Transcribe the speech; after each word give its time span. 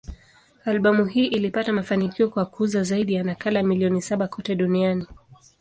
Albamu 0.65 1.05
hii 1.05 1.25
ilipata 1.25 1.73
mafanikio 1.73 2.29
kwa 2.29 2.45
kuuza 2.45 2.83
zaidi 2.83 3.13
ya 3.13 3.23
nakala 3.23 3.63
milioni 3.63 4.01
saba 4.01 4.27
kote 4.27 4.55
duniani. 4.55 5.07